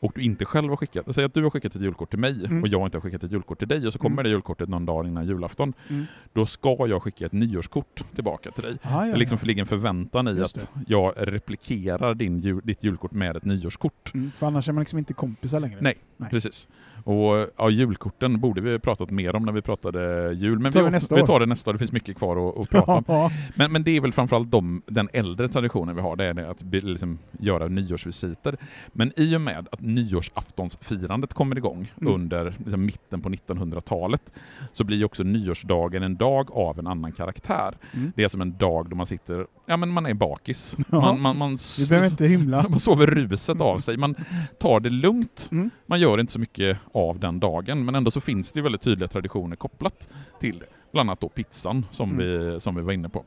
[0.00, 2.44] och du inte själv har skickat, säg att du har skickat ett julkort till mig
[2.44, 2.62] Mm.
[2.62, 4.24] och jag inte har skickat ett julkort till dig och så kommer Mm.
[4.24, 5.72] det julkortet någon dag innan julafton.
[5.88, 6.06] Mm.
[6.32, 8.76] Då ska jag skicka ett nyårskort tillbaka till dig.
[8.82, 9.46] Ah, ja, Det liksom ja.
[9.46, 14.14] ligger en förväntan i Just att jag replikerar din, jul- ditt julkort med ett nyårskort.
[14.14, 15.78] Mm, för annars är man liksom inte kompisar längre.
[15.80, 15.94] Nej.
[16.16, 16.30] Nej.
[16.30, 16.68] Precis.
[17.04, 20.80] Och ja, julkorten borde vi ha pratat mer om när vi pratade jul, men Tar
[20.80, 21.72] vi, vi nästa vi tar det nästa år.
[21.72, 23.30] Det finns mycket kvar att, att prata om.
[23.54, 26.50] Men, men det är väl framförallt de, den äldre traditionen vi har, det är det
[26.50, 28.56] att liksom, göra nyårsvisiter.
[28.92, 32.14] Men i och med att nyårsaftonsfirandet kommer igång Mm.
[32.14, 34.32] under liksom, mitten på 1900-talet
[34.72, 37.74] så blir också nyårsdagen en dag av en annan karaktär.
[37.92, 38.12] Mm.
[38.16, 40.76] Det är som en dag då man sitter, ja men man är bakis.
[40.90, 41.00] Ja.
[41.00, 41.50] Man, man, man,
[42.70, 44.14] man sover ruset av sig, man
[44.58, 45.48] tar det lugnt.
[45.52, 45.70] Mm.
[45.86, 49.08] Man gör inte så mycket av den dagen, men ändå så finns det väldigt tydliga
[49.08, 50.08] traditioner kopplat
[50.40, 50.66] till det.
[50.92, 52.18] Bland annat då pizzan som, Mm.
[52.52, 53.24] vi, som vi var inne på.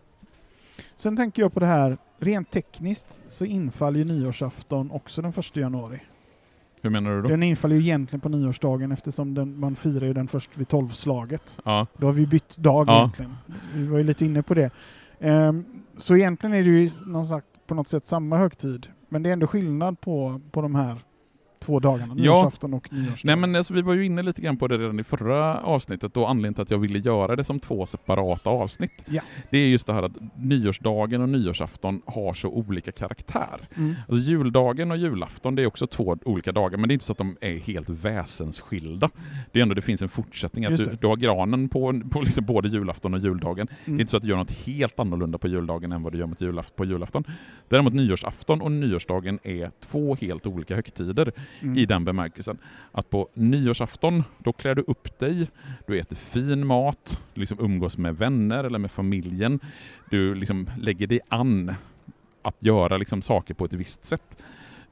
[0.96, 5.60] Sen tänker jag på det här, rent tekniskt så infaller ju nyårsafton också den första
[5.60, 6.00] januari.
[6.84, 7.28] Hur menar du då?
[7.30, 11.60] Den infaller ju egentligen på nyårsdagen eftersom den, man firar ju den först vid tolvslaget.
[11.66, 13.00] Ja, Då har vi bytt dag Ja.
[13.00, 13.36] egentligen.
[13.74, 14.70] Vi var ju lite inne på det.
[15.20, 15.66] Ehm,
[15.98, 18.88] så egentligen är det ju någon sagt, på något sätt samma högtid.
[19.10, 20.98] Men det är ändå skillnad på, på de här
[21.66, 22.24] två dagarna, Ja.
[22.24, 23.20] nyårsafton och nyårsdagen.
[23.24, 26.18] Nej men alltså, vi var ju inne lite grann på det redan i förra avsnittet
[26.18, 29.06] och anledningen till att jag ville göra det som två separata avsnitt.
[29.10, 29.22] Ja.
[29.52, 33.68] Det är just det här att nyårsdagen och nyårsafton har så olika karaktär.
[33.76, 33.96] Mm.
[34.08, 37.12] Alltså juldagen och julafton det är också två olika dagar men det är inte så
[37.12, 39.10] att de är helt väsensskilda.
[39.52, 40.66] Det är ändå det finns en fortsättning.
[40.66, 43.66] Att du, du har granen på, på liksom både julafton och juldagen.
[43.68, 44.00] Det är Mm.
[44.00, 46.42] inte så att du gör något helt annorlunda på juldagen än vad du gör mot
[46.42, 47.24] julaf- på julafton.
[47.70, 51.78] Däremot nyårsafton och nyårsdagen är två helt olika högtider Mm.
[51.78, 52.58] i den bemärkelsen
[52.92, 55.48] att på nyårsafton, då klär du upp dig,
[55.88, 59.60] du äter fin mat, liksom umgås med vänner eller med familjen,
[60.10, 61.76] du liksom lägger dig an
[62.42, 64.38] att göra liksom saker på ett visst sätt.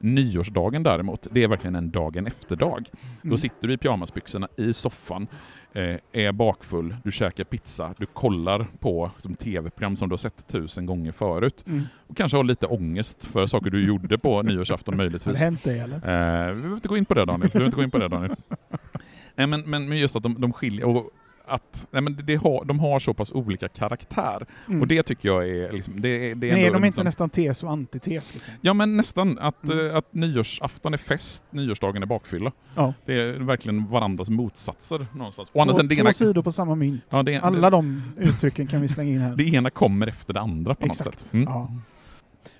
[0.02, 2.84] Nyårsdagen däremot, det är verkligen en dagen efter-dag.
[3.22, 3.38] Då Mm.
[3.38, 5.26] sitter du i pyjamasbyxorna i soffan,
[5.72, 10.46] eh, är bakfull, du käkar pizza, du kollar på som tv-program som du har sett
[10.48, 11.64] tusen gånger förut.
[11.66, 11.82] Mm.
[12.06, 15.38] Och kanske har lite ångest för saker du gjorde på nyårsafton Har det möjligtvis.
[15.40, 15.96] hänt dig eller?
[15.96, 17.42] Eh, vi behöver inte gå in på det Daniel.
[17.42, 18.36] Vi behöver inte gå in på det Daniel.
[19.34, 21.10] nej, men, men, men just att de, de skiljer och
[21.46, 24.46] att nej, men det, har, de har så pass olika karaktär.
[24.68, 24.80] Mm.
[24.80, 26.96] Och det tycker jag är, liksom, det, är- det är är ändå de en inte
[26.96, 28.34] sån- nästan tes och antites?
[28.34, 28.54] Liksom?
[28.60, 29.38] Ja men nästan.
[29.38, 29.86] Att, Mm.
[29.90, 32.52] eh, att nyårsafton är fest, nyårsdagen är bakfylla.
[32.74, 32.94] Ja.
[33.06, 35.48] Det är verkligen varandras motsatser någonstans.
[35.54, 37.04] Andra Två, två ena, sidor på samma mynt.
[37.10, 39.36] ja, det, Alla de uttrycken kan vi slänga in här.
[39.36, 41.18] det ena kommer efter det andra på något Exakt.
[41.18, 41.32] sätt.
[41.32, 41.44] Mm.
[41.50, 41.72] Ja.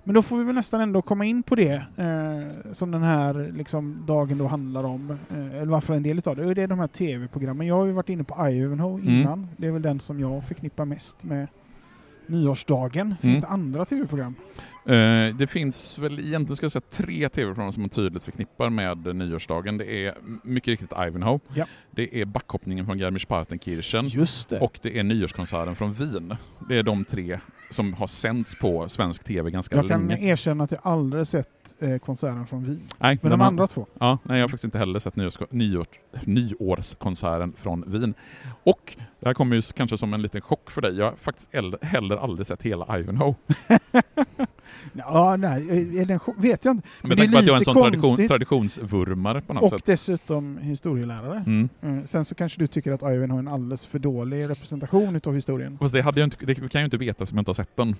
[0.04, 3.52] Men då får vi väl nästan ändå komma in på det eh, som den här
[3.56, 5.10] liksom, dagen då handlar om.
[5.30, 6.46] Eh, eller i alla fall en del utav det.
[6.46, 7.66] Och det är de här tv-programmen.
[7.66, 9.14] Jag har ju varit inne på Ivanhoe Mm.
[9.20, 9.48] innan.
[9.56, 11.46] Det är väl den som jag förknippar mest med
[12.26, 13.14] nyårsdagen.
[13.20, 13.40] Finns Mm.
[13.40, 14.34] det andra tv-program?
[14.86, 19.16] Eh, det finns väl egentligen ska jag säga, tre tv-program som man tydligt förknippar med
[19.16, 19.78] nyårsdagen.
[19.78, 20.14] Det är
[20.44, 21.66] mycket riktigt Ivanhoe, Ja.
[21.90, 24.26] det är backhoppningen från Garmisch-Partenkirchen
[24.60, 26.36] och det är nyårskonserten från Wien.
[26.68, 27.38] Det är de tre
[27.70, 30.26] som har sänts på svensk tv ganska jag kan länge.
[30.32, 32.80] erkänna att jag aldrig sett eh, konserten från Wien.
[32.98, 33.86] Nej, Men de har- andra två?
[34.00, 35.86] Ja, nej, jag har faktiskt inte heller sett nyårs, nyårs,
[36.24, 38.14] nyårskonserten från Wien.
[38.64, 40.96] Och det här kommer ju kanske som en liten chock för dig.
[40.96, 43.34] Jag har faktiskt el- heller aldrig sett hela Ivanhoe.
[44.92, 46.88] Ja, nej, är den, vet jag inte.
[47.02, 49.70] Men det är på att jag är en lite sån tradition, traditionsvurmare på något Och
[49.70, 49.84] sätt.
[49.84, 51.44] dessutom historielärare.
[51.46, 51.68] Mm.
[51.82, 52.06] Mm.
[52.06, 55.78] Sen så kanske du tycker att Ivan har en alldeles för dålig representation utav historien.
[55.78, 57.54] Fast det, hade jag inte, det kan jag ju inte veta eftersom jag inte har
[57.54, 57.96] sett den.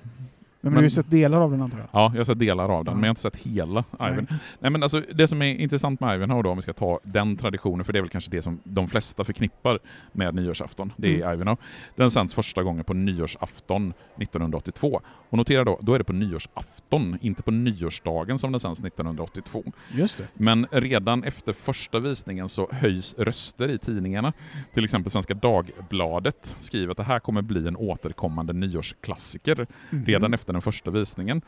[0.65, 1.89] Men, Men- du har ju sett delar av den antar jag?
[1.93, 2.95] Ja, jag har sett delar av den, Ja.
[2.95, 4.27] men jag har inte sett hela Ivan.
[4.31, 4.39] Nej.
[4.61, 4.71] Nej.
[4.71, 7.85] men alltså, det som är intressant med Ivanhoe då, om vi ska ta den traditionen,
[7.85, 9.79] för det är väl kanske det som de flesta förknippar
[10.13, 11.33] med nyårsafton, det är Mm.
[11.35, 11.57] Ivanhoe.
[11.97, 15.01] Den sänds första gången på nyårsafton 1982.
[15.31, 19.65] Och notera då, då är det på nyårsafton, inte på nyårsdagen som den sänds 1982.
[19.93, 20.25] Just det.
[20.35, 24.33] Men redan efter första visningen så höjs röster i tidningarna.
[24.75, 30.05] Till exempel Svenska Dagbladet skriver att det här kommer bli en återkommande nyårsklassiker Mhm.
[30.05, 31.43] redan efter den första visningen.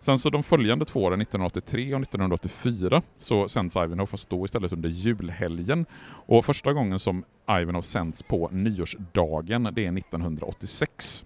[0.00, 4.72] Sen så de följande två åren, 1983 och 1984, så sänds Ivanhoe fast då istället
[4.72, 5.86] under julhelgen.
[6.26, 11.24] Och första gången som Ivanhoe sänds på nyårsdagen, det är 1986.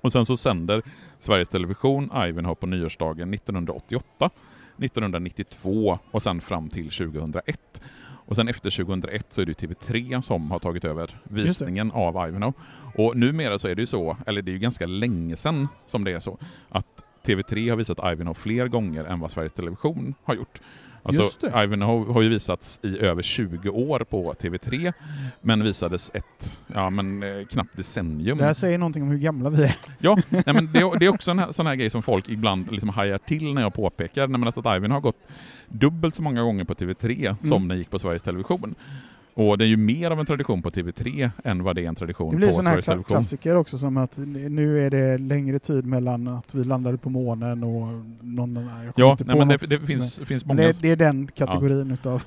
[0.00, 0.82] Och sen så sänder
[1.18, 4.30] Sveriges Television Ivanhoe på nyårsdagen 1988,
[4.78, 7.80] 1992 och sen fram till 2001.
[8.28, 12.28] Och sen efter 2001 så är det ju TV3 som har tagit över visningen av
[12.28, 12.52] Ivanhoe.
[12.94, 16.04] Och numera så är det ju så, eller det är ju ganska länge sedan som
[16.04, 16.38] det är så,
[16.68, 16.86] att
[17.24, 20.60] TV3 har visat Ivanhoe fler gånger än vad Sveriges Television har gjort.
[21.02, 21.48] Alltså.
[21.62, 24.92] Ivanhoe har ju visats i över 20 år på TV3,
[25.40, 28.38] men visades ett, ja men eh, knappt decennium.
[28.38, 29.76] Det här säger någonting om hur gamla vi är.
[29.98, 32.70] Ja, nej, men det, är- det är också en sån här grej som folk ibland
[32.72, 35.18] liksom hajar till när jag påpekar, nej, men alltså att Ivan har gått
[35.68, 37.68] dubbelt så många gånger på TV3 som Mm.
[37.68, 38.74] den gick på Sveriges Television.
[39.38, 41.94] Och det är ju mer av en tradition på TV3 än vad det är en
[41.94, 43.16] tradition Det blir på sån här Sveriges kla- Television.
[43.16, 47.64] klassiker också som att nu är det längre tid mellan att vi landade på månen
[47.64, 50.62] och någon Ja, nej, men det, det finns, finns många...
[50.62, 52.22] det, det är den kategorin utav...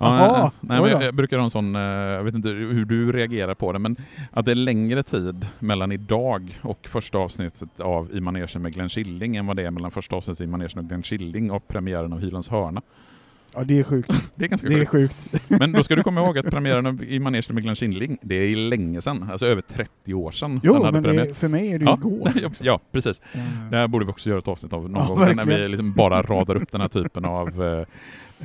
[0.00, 3.12] Ja, nej, nej, jag, jag brukar ha en sån, eh, jag vet inte hur du
[3.12, 3.96] reagerar på det, men
[4.30, 8.88] att det är längre tid mellan idag och första avsnittet av I manegen med Glenn
[8.88, 12.12] Killing än vad det är mellan första avsnittet i manegen med Glenn Killing och premiären
[12.12, 12.82] av Hylands hörna.
[13.56, 14.10] Ja, det är sjukt.
[14.36, 15.28] Det är ganska Det är sjukt.
[15.48, 18.56] Men då ska du komma ihåg att premiären i manegen med Glenn Killing, det är
[18.56, 20.60] länge sedan, alltså över 30 år sedan.
[20.62, 22.32] Jo, men det, för mig är det ju Ja, igår.
[22.42, 23.22] ja, ja, precis.
[23.32, 23.40] Eh,
[23.70, 25.60] Det här borde vi också göra ett avsnitt av någon Ja, gång, när verkligen.
[25.62, 27.68] vi liksom bara radar upp den här typen av eh,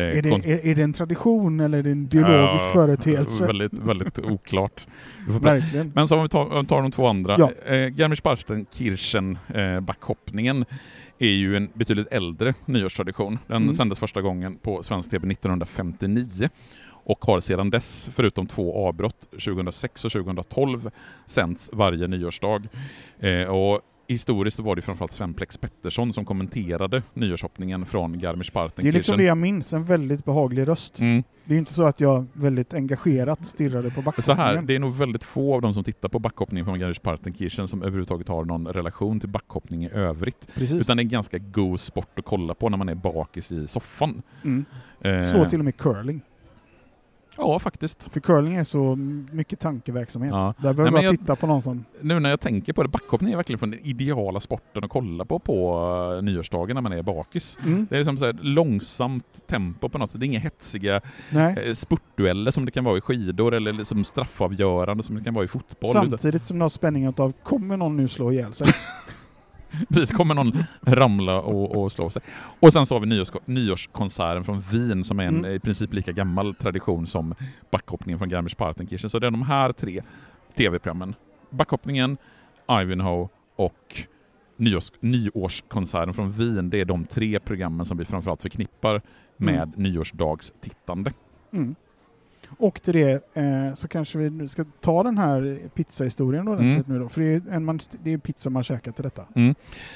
[0.05, 3.45] eh, Är det, är, är det en tradition eller är det en biologisk Ja, företeelse?
[3.47, 4.87] Väldigt, väldigt oklart.
[5.93, 7.35] Men så om vi tar, om vi tar de två andra.
[7.39, 7.51] Ja.
[7.73, 10.65] Eh, Garmisch-Partenkirchen, eh, backhoppningen,
[11.19, 13.39] är ju en betydligt äldre nyårstradition.
[13.47, 13.73] Den Mm.
[13.73, 16.49] sändes första gången på svensk TV 1959
[16.91, 20.89] och har sedan dess, förutom två avbrott, 2006 och 2012,
[21.25, 22.61] sänds varje nyårsdag.
[23.19, 28.21] Eh, och historiskt var det framförallt Sven Plex Pettersson som kommenterade nyårshoppningen från Det är
[28.21, 28.91] Garmisch-Partenkirchen.
[28.93, 30.99] liksom det jag minns, en väldigt behaglig röst.
[30.99, 31.23] Mm.
[31.49, 34.37] Det är ju inte så att jag väldigt engagerat stirrade på backhoppningen.
[34.37, 37.67] Så här, det är nog väldigt få av de som tittar på backhoppning från Garmisch-Partenkirchen
[37.67, 40.47] som överhuvudtaget har någon relation till backhoppning i övrigt.
[40.53, 40.81] Precis.
[40.81, 43.67] Utan det är en ganska god sport att kolla på när man är bakis i
[43.67, 44.21] soffan.
[44.43, 44.65] Mm.
[45.01, 46.21] Eh, Slå till och med curling.
[47.37, 48.13] Ja, faktiskt.
[48.13, 48.95] För curling är så
[49.31, 50.31] mycket tankeverksamhet.
[50.31, 50.53] Ja.
[50.57, 51.85] Där behöver jag- titta på någon som...
[52.01, 55.25] Nu när jag tänker på det, backhoppning är verkligen från den ideala sporten att kolla
[55.25, 55.79] på på
[56.17, 57.57] uh, nyårsdagen när man är bakis.
[57.65, 57.87] Mm.
[57.89, 60.19] Det är liksom så långsamt tempo på något sätt.
[60.19, 61.57] Det är inga hetsiga Nej.
[61.65, 65.45] eh, spurtdueller som det kan vara i skidor eller liksom straffavgörande som det kan vara
[65.45, 65.93] i fotboll.
[65.93, 68.67] Samtidigt som du har spänningen av kommer någon nu slå ihjäl sig?
[69.89, 72.21] Precis, kommer någon ramla och, och slå sig.
[72.59, 75.51] Och sen så har vi nyårs, nyårskonserten från Wien som är en Mm.
[75.55, 77.35] i princip lika gammal tradition som
[77.71, 79.07] backhoppningen från Garmisch-Partenkirchen.
[79.09, 80.01] Så det är de här tre
[80.57, 81.15] tv-programmen.
[81.49, 82.17] Backhoppningen,
[82.81, 84.03] Ivanhoe och
[84.57, 86.69] nyårs, nyårskonserten från Wien.
[86.69, 89.01] Det är de tre programmen som vi framförallt förknippar
[89.37, 89.69] med Mm.
[89.83, 91.13] nyårsdagstittande.
[91.53, 91.75] Mm.
[92.57, 96.83] Och till det eh, så kanske vi nu ska ta den här pizzahistorien då, Mm.
[96.87, 97.09] nu då.
[97.09, 99.25] För det är, en man, det är pizza man käkar till detta.
[99.33, 99.55] Nej,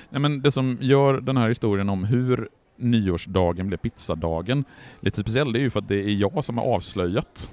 [0.10, 4.66] men det som gör den här historien om hur nyårsdagen blev pizzadagen
[5.00, 7.50] lite speciell, det är ju för att det är jag som har avslöjat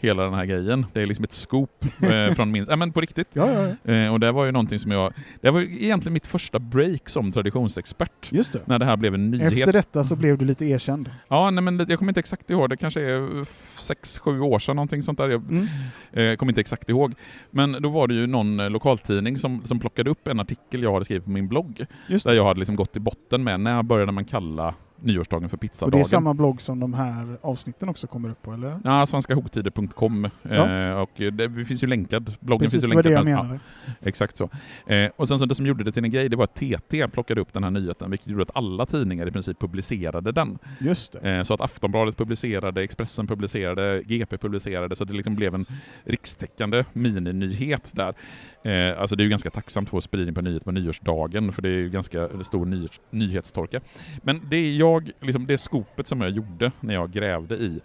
[0.00, 0.86] hela den här grejen.
[0.92, 2.66] Det är liksom ett scoop eh, från min...
[2.68, 3.28] Ja men på riktigt.
[3.32, 3.92] Ja, ja, ja.
[3.92, 5.12] Eh, och det var ju någonting som jag...
[5.40, 8.32] Det var ju egentligen mitt första break som traditionsexpert.
[8.32, 8.60] Just det.
[8.64, 9.52] När det här blev en nyhet.
[9.52, 11.10] Efter detta så blev du lite erkänd.
[11.28, 12.70] Ja, nej men jag kommer inte exakt ihåg.
[12.70, 13.46] Det kanske är
[13.80, 15.28] sex, sju år sedan någonting sånt där.
[15.28, 15.66] Jag Mm.
[16.12, 17.14] eh, kommer inte exakt ihåg.
[17.50, 20.92] Men då var det ju någon eh, lokaltidning som, som plockade upp en artikel jag
[20.92, 21.86] hade skrivit på min blogg.
[22.06, 25.56] Just Där jag hade liksom gått i botten med när började man kalla nyårsdagen för
[25.56, 25.98] Och pizzadagen.
[25.98, 28.80] det är samma blogg som de här avsnitten också kommer upp på, eller?
[28.84, 30.28] Ja, svenskahoktider.com.
[30.42, 30.70] Ja.
[30.70, 32.36] Eh, och det det finns ju länkad.
[32.40, 33.12] Bloggen Precis, finns ju länkad.
[33.12, 33.60] det jag Ja, menade.
[34.00, 34.50] exakt så.
[34.86, 37.08] Eh, och sen så det som gjorde det till en grej, det var att TT
[37.08, 40.58] plockade upp den här nyheten, vilket gjorde att alla tidningar i princip publicerade den.
[40.78, 41.14] Just.
[41.22, 45.66] Eh, så att Aftonbladet publicerade, Expressen publicerade, GP publicerade, så det liksom blev en
[46.04, 48.14] rikstäckande mininyhet där.
[48.62, 51.62] Eh, alltså det är ju ganska tacksamt att få spridning på nyhet på nyårsdagen, för
[51.62, 53.80] det är ju ganska stor nyhets, nyhetstorka.
[54.22, 57.80] Men det jag, liksom det skopet som jag gjorde när jag grävde i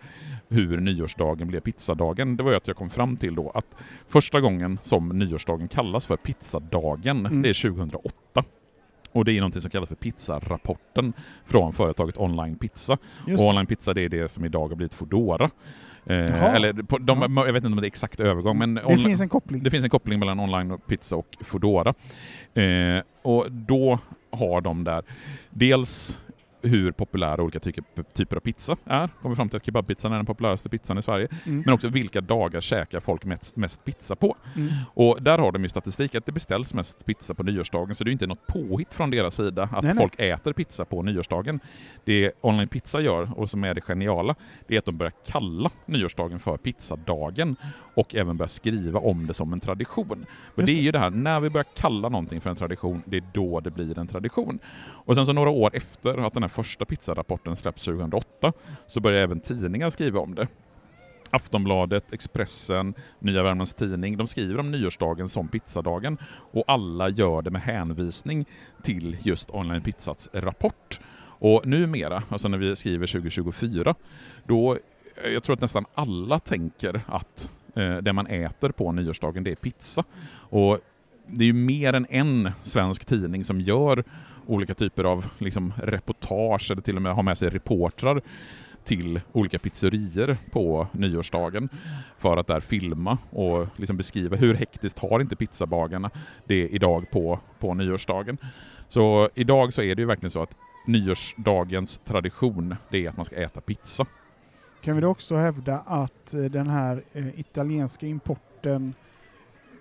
[0.49, 3.75] hur nyårsdagen blev pizzadagen, det var ju att jag kom fram till då att
[4.07, 7.41] första gången som nyårsdagen kallas för pizzadagen, Mm.
[7.41, 8.43] det är 2008.
[9.11, 11.13] Och det är någonting som kallas för pizzarapporten
[11.45, 12.97] från företaget Online Pizza.
[13.27, 13.49] Just Och.
[13.49, 15.49] Online Pizza det är det som idag har blivit Foodora.
[16.05, 19.21] Eh, eller på, de, jag vet inte om det är exakt övergång, men Det finns
[19.21, 19.63] en koppling.
[19.63, 21.93] det finns en koppling mellan online och pizza och Foodora.
[22.53, 23.99] Eh, och då
[24.31, 25.03] har de där
[25.49, 26.19] dels
[26.67, 29.09] hur populära olika typer, typer av pizza är.
[29.21, 31.27] Kommer fram till att kebabpizzan är den populäraste pizzan i Sverige.
[31.45, 31.63] Mm.
[31.65, 34.35] Men också vilka dagar käkar folk mest, mest pizza på.
[34.55, 34.69] Mm.
[34.93, 38.07] Och där har de ju statistik att det beställs mest pizza på nyårsdagen, så det
[38.07, 39.95] är ju inte något påhitt från deras sida att Nej, nej.
[39.95, 41.59] folk äter pizza på nyårsdagen.
[42.03, 44.35] Det Online Pizza gör, och som är det geniala,
[44.67, 47.55] det är att de börjar kalla nyårsdagen för pizzadagen
[47.95, 50.25] och även börjar skriva om det som en tradition.
[50.55, 53.17] Just det är ju det här, när vi börjar kalla någonting för en tradition, det
[53.17, 54.59] är då det blir en tradition.
[55.05, 58.53] Och sen så några år efter att den här första pizzarapporten släpps 2008,
[58.87, 60.47] så börjar även tidningar skriva om det.
[61.29, 66.17] Aftonbladet, Expressen, Nya Värmlands Tidning, de skriver om nyårsdagen som pizzadagen
[66.51, 68.45] och alla gör det med hänvisning
[68.83, 70.99] till just Online Pizzas rapport.
[71.39, 73.95] Och numera, alltså när vi skriver 2024,
[74.43, 74.77] då,
[75.23, 79.51] eh, jag tror att nästan alla tänker att eh, det man äter på nyårsdagen det
[79.51, 80.03] är pizza.
[80.49, 80.79] Och
[81.27, 84.03] det är ju mer än en svensk tidning som gör
[84.47, 88.21] olika typer av liksom, reportage eller till och med har med sig reportrar
[88.83, 91.69] till olika pizzerier på nyårsdagen
[92.17, 96.11] för att där filma och liksom beskriva hur hektiskt har inte pizzabagarna
[96.45, 98.37] det idag på, på nyårsdagen.
[98.87, 100.55] Så idag så är det ju verkligen så att
[100.87, 104.05] nyårsdagens tradition det är att man ska äta pizza.
[104.85, 108.93] Kan vi då också hävda att eh, den här eh, italienska importen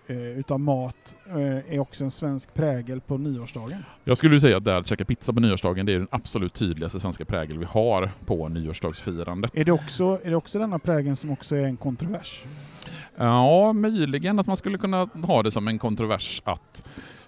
[0.06, 1.16] eh, utav mat
[1.68, 3.84] är också en svensk prägel på nyårsdagen?
[4.04, 7.00] Jag skulle säga att det att käka pizza på nyårsdagen det är den absolut tydligaste
[7.00, 9.50] svenska prägel vi har på nyårsdagsfirandet.
[9.54, 12.44] Är det också, är det också denna prägeln som också är en kontrovers?
[13.16, 16.84] Ja, möjligen att man skulle kunna ha det som en kontrovers att,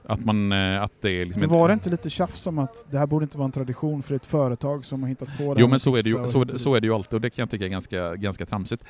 [0.09, 2.87] att, man, eh, att det är liksom en- var det inte lite tjafs om att
[2.91, 5.61] det här borde inte vara en tradition för ett företag som har hittat på det
[5.61, 7.43] Jo men så är, det ju, så, så är det ju alltid och det kan
[7.43, 8.85] jag tycka är ganska, ganska tramsigt.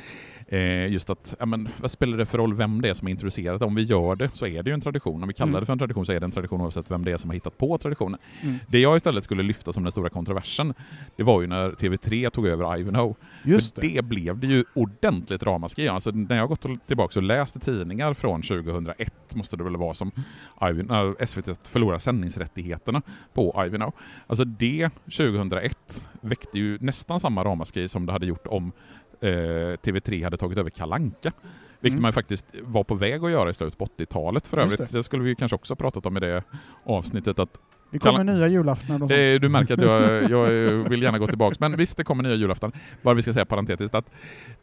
[0.49, 3.13] Eh, just att, ja, men, vad spelar det för roll vem det är som är
[3.13, 3.63] introducerat?
[3.63, 5.23] Om vi gör det så är det ju en tradition.
[5.23, 5.61] Om vi kallar Mm.
[5.61, 7.35] det för en tradition så är det en tradition oavsett vem det är som har
[7.35, 8.21] hittat på traditionen.
[8.43, 8.57] Mm.
[8.69, 10.75] Det jag istället skulle lyfta som den stora kontroversen,
[11.17, 13.15] det var ju när TV3 tog över Ivanhoe.
[13.45, 13.89] Just det.
[13.89, 15.89] det blev det ju ordentligt ramaskri.
[15.89, 19.95] Alltså, när jag har gått tillbaka och läst tidningar från 2001, måste det väl vara
[19.95, 20.11] som
[20.63, 20.91] Ivan,
[21.27, 23.03] SVT förlorar sändningsrättigheterna
[23.35, 23.93] på Ivanhoe.
[24.27, 28.73] Alltså det 2001 väckte ju nästan samma ramaskri som det hade gjort om
[29.21, 31.33] eh, TV3 hade tagit över Kalanka.
[31.81, 32.03] Vilket Mm.
[32.03, 34.93] man faktiskt var på väg att göra i slutet på 80-talet för övrigt.
[34.93, 35.03] Det.
[35.03, 36.43] skulle vi kanske också ha pratat om i det
[36.85, 37.39] avsnittet.
[37.39, 37.61] att
[37.99, 39.09] Det kommer Kalla- nya julaftnar och.
[39.09, 40.49] Det, du märker att jag, jag
[40.89, 41.61] vill gärna gå tillbaks.
[41.61, 42.73] Men visst, det kommer nya julafton.
[43.03, 44.11] Bara vi ska säga parentetiskt att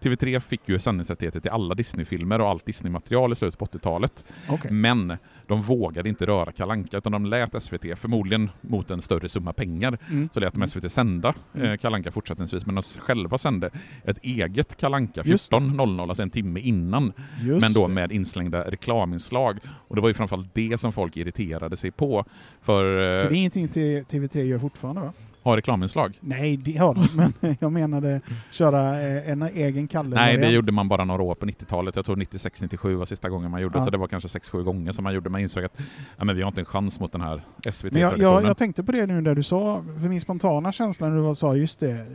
[0.01, 4.25] TV3 fick ju sändningsrättigheter till alla Disney-filmer och allt Disney-material i slutet på 80-talet.
[4.49, 4.71] Okej.
[4.71, 5.17] Men
[5.47, 9.97] de vågade inte röra Kalanka utan de lät SVT, förmodligen mot en större summa pengar,
[10.09, 10.29] Mm.
[10.33, 11.67] så lät de SVT sända Mm.
[11.71, 13.69] eh, Kalanka fortsättningsvis, men de själva sände
[14.05, 15.55] ett eget Kalanka Just det.
[15.57, 19.59] 14.00, alltså en timme innan, Just men då med inslängda reklaminslag.
[19.87, 22.25] Och det var ju framförallt det som folk irriterade sig på.
[22.61, 22.85] För,
[23.19, 25.13] eh, För det är ingenting till TV3 gör fortfarande va?
[25.43, 26.17] ha reklaminslag?
[26.19, 30.71] Nej, det har de, men jag menade köra eh, en egen Kalle Nej, det gjorde
[30.71, 31.95] man bara några år på 90-talet.
[31.95, 33.85] Jag tror 96-97 var sista gången man gjorde, Ja.
[33.85, 35.29] så det var kanske 6-7 gånger som man gjorde.
[35.29, 35.81] Man insåg att
[36.17, 38.21] ja, men vi har inte en chans mot den här Men jag, SVT-traditionen.
[38.21, 41.35] jag, jag tänkte på det nu där du sa, för min spontana känsla när du
[41.35, 42.05] sa just det,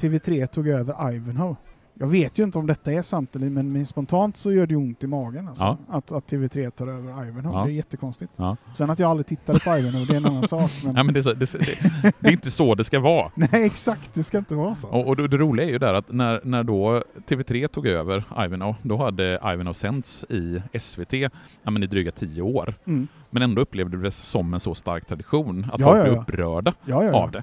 [0.00, 1.56] TV3 tog över Ivanhoe.
[2.02, 4.76] Jag vet ju inte om detta är sant, eller- men men spontant så gör det
[4.76, 5.78] ont i magen alltså, Ja.
[5.88, 7.58] att, att TV3 tar över Ivanhoe.
[7.58, 7.64] Ja.
[7.64, 8.32] Det är jättekonstigt.
[8.36, 8.56] Ja.
[8.74, 10.70] Sen att jag aldrig tittade på Ivanhoe, det är en annan sak.
[10.84, 10.92] Men...
[10.96, 13.30] Ja, men det, är så, det, det, det är inte så det ska vara.
[13.36, 14.88] Nej, exakt, det ska inte vara så.
[14.88, 18.24] Och, och det, det roliga är ju där att när, när då TV3 tog över
[18.44, 22.74] Ivanhoe, då hade Ivanhoe sänts i SVT ja, men i dryga tio år.
[22.86, 23.08] Mm.
[23.34, 26.72] Men ändå upplevde det som en så stark tradition att Ja, folk ja, blev upprörda
[27.12, 27.42] av det.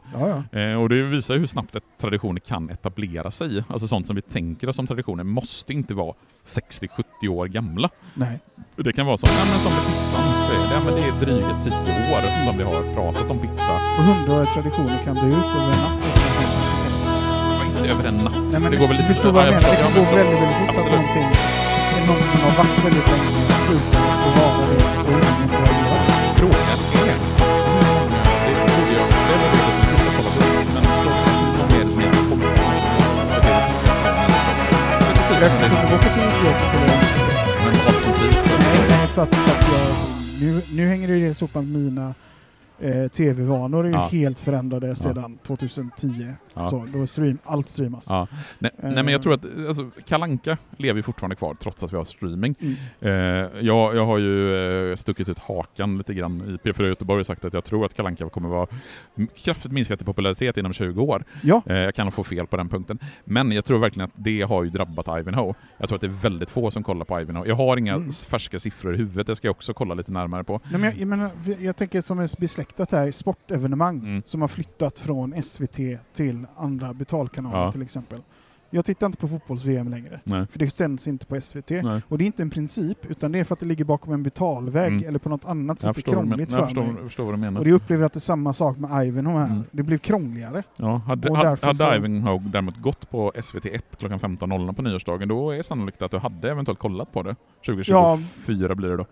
[0.62, 3.64] Eh, och det visar hur snabbt ett traditioner kan etablera sig.
[3.70, 6.14] Alltså sånt som vi tänker oss som traditioner måste inte vara
[6.46, 7.90] 60-70 år gamla.
[8.14, 8.40] Nej.
[8.76, 10.24] Det kan vara som, ja, men som med pizzan.
[10.50, 11.72] Det är, ja, men det är dryga 10
[12.16, 13.74] år som vi har pratat om pizza.
[13.98, 16.04] Och hundraåriga traditioner kan dö ut över en natt.
[17.78, 18.52] Inte över en natt.
[18.52, 19.08] Nej, men det går väl lite...
[19.14, 19.70] förstår vad jag Ja, menar.
[19.76, 21.28] Det kan gå väldigt, väldigt fort att någonting,
[22.10, 23.30] någonting har varit väldigt länge,
[23.66, 24.34] slutar och
[35.46, 37.00] Eftersom det var på TV3 så skulle jag
[37.66, 38.36] Men av princip.
[38.60, 39.96] Nej, nej för att, för att jag,
[40.42, 42.14] nu, nu hänger det ju dels ihop med mina
[42.80, 44.10] eh, tv-vanor är ju Ja.
[44.12, 46.34] helt förändrade sedan 2010.
[46.60, 46.70] Ja.
[46.70, 48.08] Så då stream, allt streamas.
[48.10, 48.28] Ja.
[48.60, 52.04] Nej, nej men jag tror att alltså, Kalanka lever fortfarande kvar trots att vi har
[52.04, 52.56] streaming.
[52.60, 52.76] Mm.
[53.00, 54.56] Eh, jag, jag har ju
[54.92, 57.94] eh, stuckit ut hakan lite grann i P4 Göteborg och sagt att jag tror att
[57.94, 58.68] Kalanka kommer vara
[59.44, 61.24] kraftigt minskat i popularitet inom 20 år.
[61.42, 63.00] Ja, Eh, jag kan få fel på den punkten.
[63.26, 65.54] Men jag tror verkligen att det har ju drabbat Ivanhoe.
[65.78, 67.48] Jag tror att det är väldigt få som kollar på Ivanhoe.
[67.48, 68.12] Jag har inga Mm.
[68.12, 70.62] färska siffror i huvudet, det ska jag också kolla lite närmare på.
[70.64, 74.22] nej, men jag, jag, menar, jag tänker som är besläktat här, sportevenemang Mm.
[74.26, 75.78] som har flyttat från SVT
[76.14, 77.72] till andra betalkanaler Ja.
[77.72, 78.20] till exempel.
[78.72, 80.46] Jag tittar inte på fotbolls-VM längre, Nej.
[80.52, 81.70] för det sänds inte på SVT.
[81.84, 82.02] Nej.
[82.08, 84.24] Och det är inte en princip, utan det är för att det ligger bakom en
[84.24, 85.08] betalvägg Mm.
[85.08, 85.98] eller på något annat sätt.
[85.98, 87.04] är men- krångligt för förstår, mig.
[87.04, 87.60] förstår vad du menar.
[87.60, 89.46] Och det upplever att det är samma sak med Ivanhoe här.
[89.46, 89.64] Mm.
[89.72, 90.64] Det blev krångligare.
[90.76, 95.52] Ja, hade, hade, hade så- Ivanhoe däremot gått på SVT1 klockan 15.00 på nyårsdagen, då
[95.52, 97.36] är det sannolikt att du hade eventuellt kollat på det.
[97.66, 99.06] 2024 blir det då.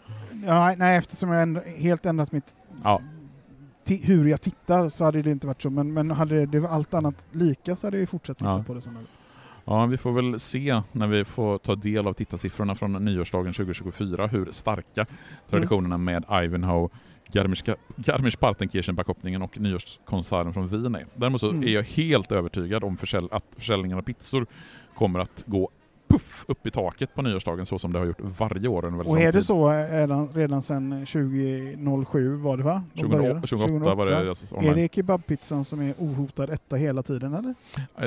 [0.45, 3.01] Ja, nej, eftersom jag ändå, helt ändrat mitt Ja.
[3.95, 5.69] Hur jag tittar så hade det inte varit så.
[5.69, 8.63] Men, men hade det var allt annat lika så hade jag ju fortsatt titta Ja.
[8.67, 9.11] på det som vanligt.
[9.65, 14.27] Ja, vi får väl se när vi får ta del av tittarsiffrorna från nyårsdagen 2024
[14.27, 15.05] hur starka
[15.49, 16.89] traditionerna med Ivanhoe,
[17.31, 21.05] Garmisch- Garmisch-Partenkirchen-backhoppningen och nyårskonserten från Wien är.
[21.15, 21.63] Däremot så Mm.
[21.63, 24.45] är jag helt övertygad om försäl- att försäljningen av pizzor
[24.95, 25.69] kommer att gå
[26.17, 29.19] puff upp i taket på nyårsdagen så som det har gjort varje år under Och
[29.19, 32.83] är det så eh, redan, redan sedan 2007 var det va?
[32.93, 33.47] De 2008, började?
[33.47, 37.55] 2008 var det alltså, Är det kebabpizzan som är ohotad etta hela tiden eller?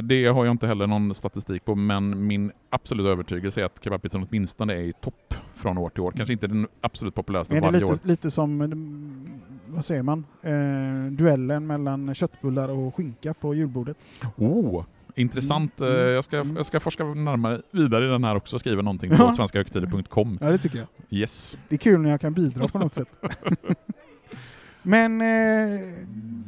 [0.03, 4.27] Det har jag inte heller någon statistik på, men min absoluta övertygelse är att kebabpizzan
[4.31, 6.13] åtminstone är i topp från år till år.
[6.17, 7.91] Kanske inte den absolut populäraste Är varje år.
[7.91, 13.97] lite, lite som, mm, vad säger man, eh, duellen mellan köttbullar och skinka på julbordet?
[14.37, 14.85] Oh,
[15.17, 15.81] intressant.
[15.81, 16.57] Mm, mm, Jag, ska, mm.
[16.57, 20.39] jag ska forska närmare vidare i den här också, skriva någonting på svenskahögtider.com.
[20.41, 20.87] Ja, det tycker jag.
[21.11, 21.59] Yes.
[21.69, 23.09] Det är kul när jag kan bidra på något sätt.
[24.83, 25.81] Men eh,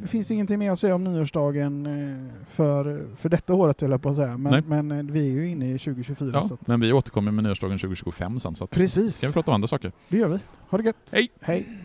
[0.01, 4.01] det finns ingenting mer att säga om nyårsdagen eh, för, för detta året höll jag
[4.01, 4.37] på att säga.
[4.37, 7.31] Men, men eh, vi är ju inne i 2024 Ja, så att, men vi återkommer
[7.31, 9.91] med nyårsdagen 2025 sen, så precis, kan vi prata om andra saker.
[10.09, 10.39] det gör vi.
[10.69, 11.09] Ha det gött.
[11.11, 11.29] Hej.
[11.41, 11.77] Hej.